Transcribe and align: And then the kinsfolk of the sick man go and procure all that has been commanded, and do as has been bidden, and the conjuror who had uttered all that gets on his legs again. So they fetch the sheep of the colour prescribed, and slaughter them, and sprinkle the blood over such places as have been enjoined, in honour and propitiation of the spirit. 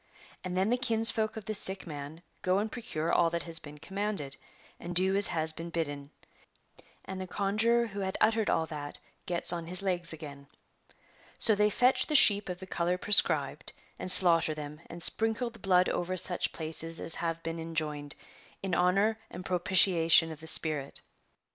And 0.43 0.57
then 0.57 0.71
the 0.71 0.79
kinsfolk 0.79 1.37
of 1.37 1.45
the 1.45 1.53
sick 1.53 1.85
man 1.85 2.23
go 2.41 2.57
and 2.57 2.71
procure 2.71 3.11
all 3.13 3.29
that 3.29 3.43
has 3.43 3.59
been 3.59 3.77
commanded, 3.77 4.35
and 4.79 4.95
do 4.95 5.15
as 5.15 5.27
has 5.27 5.53
been 5.53 5.69
bidden, 5.69 6.09
and 7.05 7.21
the 7.21 7.27
conjuror 7.27 7.85
who 7.85 7.99
had 7.99 8.17
uttered 8.19 8.49
all 8.49 8.65
that 8.65 8.97
gets 9.27 9.53
on 9.53 9.67
his 9.67 9.83
legs 9.83 10.11
again. 10.11 10.47
So 11.37 11.53
they 11.53 11.69
fetch 11.69 12.07
the 12.07 12.15
sheep 12.15 12.49
of 12.49 12.59
the 12.59 12.65
colour 12.65 12.97
prescribed, 12.97 13.73
and 13.99 14.11
slaughter 14.11 14.55
them, 14.55 14.81
and 14.87 15.03
sprinkle 15.03 15.51
the 15.51 15.59
blood 15.59 15.87
over 15.87 16.17
such 16.17 16.51
places 16.51 16.99
as 16.99 17.13
have 17.13 17.43
been 17.43 17.59
enjoined, 17.59 18.15
in 18.63 18.73
honour 18.73 19.19
and 19.29 19.45
propitiation 19.45 20.31
of 20.31 20.39
the 20.39 20.47
spirit. 20.47 21.01